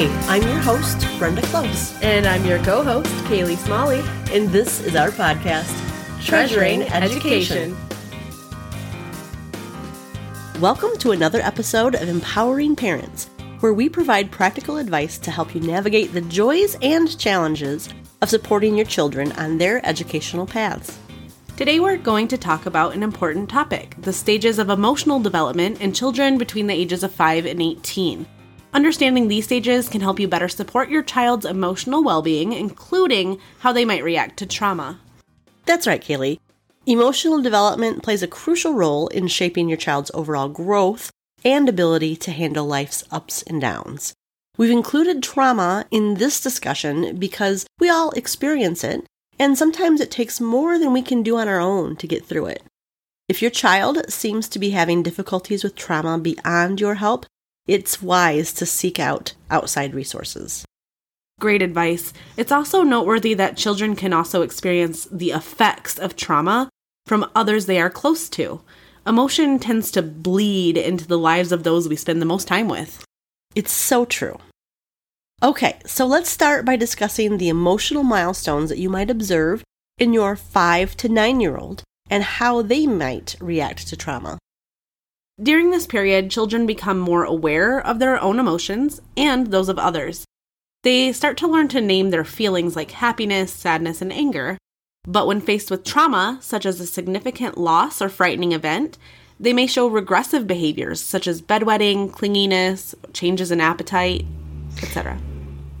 [0.00, 3.98] I'm your host, Brenda Close, And I'm your co host, Kaili Smalley,
[4.30, 5.74] and this is our podcast,
[6.24, 7.76] Treasuring Education.
[10.60, 15.60] Welcome to another episode of Empowering Parents, where we provide practical advice to help you
[15.60, 17.88] navigate the joys and challenges
[18.22, 20.96] of supporting your children on their educational paths.
[21.56, 25.92] Today we're going to talk about an important topic the stages of emotional development in
[25.92, 28.28] children between the ages of 5 and 18.
[28.78, 33.72] Understanding these stages can help you better support your child's emotional well being, including how
[33.72, 35.00] they might react to trauma.
[35.66, 36.38] That's right, Kaili.
[36.86, 41.10] Emotional development plays a crucial role in shaping your child's overall growth
[41.44, 44.14] and ability to handle life's ups and downs.
[44.56, 49.04] We've included trauma in this discussion because we all experience it,
[49.40, 52.46] and sometimes it takes more than we can do on our own to get through
[52.46, 52.62] it.
[53.28, 57.26] If your child seems to be having difficulties with trauma beyond your help,
[57.68, 60.64] it's wise to seek out outside resources.
[61.38, 62.12] Great advice.
[62.36, 66.68] It's also noteworthy that children can also experience the effects of trauma
[67.06, 68.62] from others they are close to.
[69.06, 73.04] Emotion tends to bleed into the lives of those we spend the most time with.
[73.54, 74.38] It's so true.
[75.42, 79.62] Okay, so let's start by discussing the emotional milestones that you might observe
[79.98, 84.38] in your 5 to 9 year old and how they might react to trauma.
[85.40, 90.24] During this period, children become more aware of their own emotions and those of others.
[90.82, 94.58] They start to learn to name their feelings like happiness, sadness, and anger.
[95.04, 98.98] But when faced with trauma, such as a significant loss or frightening event,
[99.38, 104.26] they may show regressive behaviors such as bedwetting, clinginess, changes in appetite,
[104.76, 105.20] etc.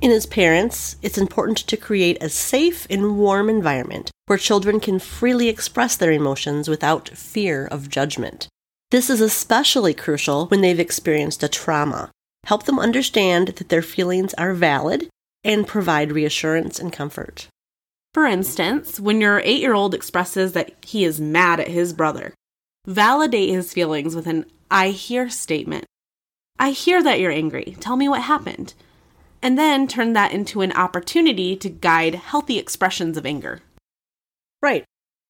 [0.00, 5.00] And as parents, it's important to create a safe and warm environment where children can
[5.00, 8.46] freely express their emotions without fear of judgment.
[8.90, 12.10] This is especially crucial when they've experienced a trauma.
[12.46, 15.08] Help them understand that their feelings are valid
[15.44, 17.46] and provide reassurance and comfort.
[18.12, 22.34] For instance, when your eight year old expresses that he is mad at his brother,
[22.84, 25.84] validate his feelings with an I hear statement.
[26.58, 27.76] I hear that you're angry.
[27.78, 28.74] Tell me what happened.
[29.40, 33.60] And then turn that into an opportunity to guide healthy expressions of anger.
[34.60, 34.84] Right.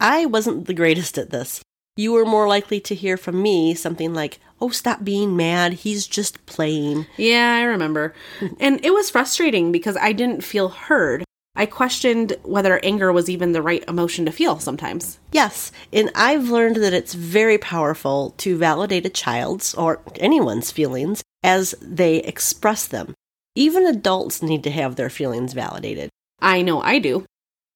[0.00, 1.62] I wasn't the greatest at this
[1.96, 5.72] you were more likely to hear from me something like, Oh, stop being mad.
[5.72, 7.06] He's just playing.
[7.16, 8.14] Yeah, I remember.
[8.60, 11.24] and it was frustrating because I didn't feel heard.
[11.54, 15.18] I questioned whether anger was even the right emotion to feel sometimes.
[15.32, 21.22] Yes, and I've learned that it's very powerful to validate a child's or anyone's feelings
[21.42, 23.14] as they express them.
[23.54, 26.08] Even adults need to have their feelings validated.
[26.40, 27.26] I know I do.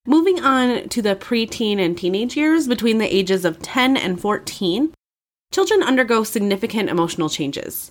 [0.09, 4.95] Moving on to the preteen and teenage years between the ages of 10 and 14,
[5.53, 7.91] children undergo significant emotional changes.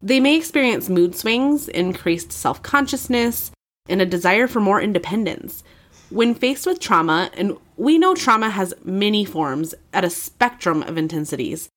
[0.00, 3.52] They may experience mood swings, increased self consciousness,
[3.88, 5.62] and a desire for more independence.
[6.10, 10.98] When faced with trauma, and we know trauma has many forms at a spectrum of
[10.98, 11.68] intensities,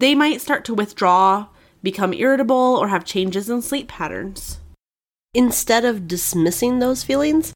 [0.00, 1.48] they might start to withdraw,
[1.82, 4.60] become irritable, or have changes in sleep patterns.
[5.34, 7.52] Instead of dismissing those feelings,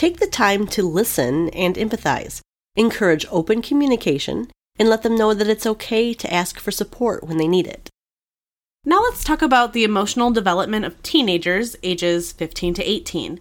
[0.00, 2.40] Take the time to listen and empathize.
[2.74, 7.36] Encourage open communication and let them know that it's okay to ask for support when
[7.36, 7.90] they need it.
[8.86, 13.40] Now let's talk about the emotional development of teenagers ages 15 to 18.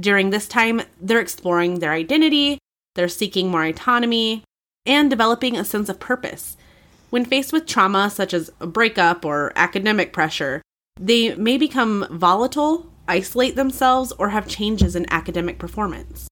[0.00, 2.56] During this time, they're exploring their identity,
[2.94, 4.44] they're seeking more autonomy,
[4.86, 6.56] and developing a sense of purpose.
[7.10, 10.62] When faced with trauma such as a breakup or academic pressure,
[10.98, 16.28] they may become volatile isolate themselves or have changes in academic performance.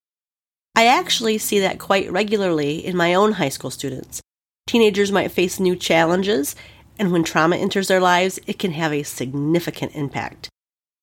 [0.75, 4.20] I actually see that quite regularly in my own high school students.
[4.66, 6.54] Teenagers might face new challenges,
[6.98, 10.48] and when trauma enters their lives, it can have a significant impact.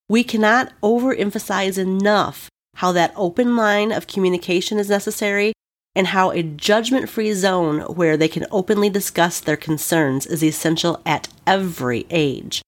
[0.08, 5.54] We cannot overemphasize enough how that open line of communication is necessary
[5.96, 11.02] and how a judgment free zone where they can openly discuss their concerns is essential
[11.06, 12.62] at every age.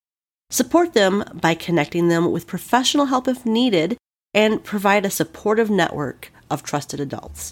[0.55, 3.97] Support them by connecting them with professional help if needed
[4.33, 7.51] and provide a supportive network of trusted adults.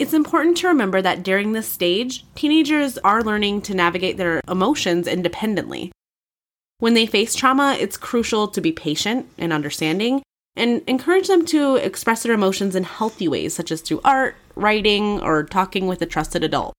[0.00, 5.06] It's important to remember that during this stage, teenagers are learning to navigate their emotions
[5.06, 5.92] independently.
[6.78, 10.24] When they face trauma, it's crucial to be patient and understanding
[10.56, 15.20] and encourage them to express their emotions in healthy ways, such as through art, writing,
[15.20, 16.74] or talking with a trusted adult.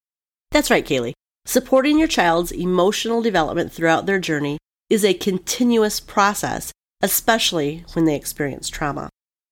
[0.51, 1.13] That's right, Kaili.
[1.45, 4.57] Supporting your child's emotional development throughout their journey
[4.89, 9.09] is a continuous process, especially when they experience trauma.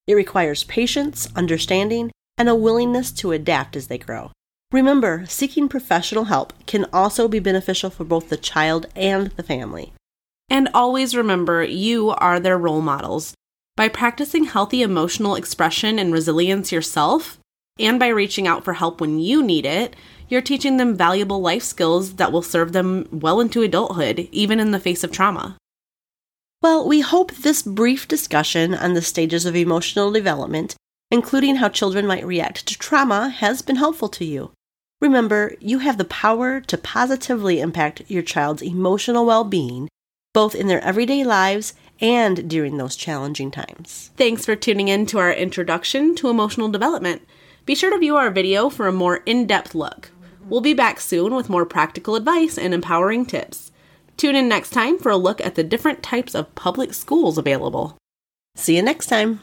[0.08, 4.32] It requires patience, understanding, and a willingness to adapt as they grow.
[4.72, 9.94] Remember, seeking professional help can also be beneficial for both the child and the family.
[10.50, 13.34] And always remember, you are their role models.
[13.76, 17.40] By practicing healthy emotional expression and resilience yourself,
[17.80, 19.96] and by reaching out for help when you need it,
[20.30, 24.72] you're teaching them valuable life skills that will serve them well into adulthood, even in
[24.72, 25.58] the face of trauma.
[26.62, 30.76] Well, we hope this brief discussion on the stages of emotional development,
[31.12, 34.52] including how children might react to trauma, has been helpful to you.
[35.02, 39.90] Remember, you have the power to positively impact your child's emotional well being,
[40.34, 44.12] both in their everyday lives and during those challenging times.
[44.18, 47.22] Thanks for tuning in to our introduction to emotional development.
[47.66, 50.12] Be sure to view our video for a more in depth look.
[50.48, 53.72] We'll be back soon with more practical advice and empowering tips.
[54.18, 57.98] Tune in next time for a look at the different types of public schools available.
[58.56, 59.40] See you next time.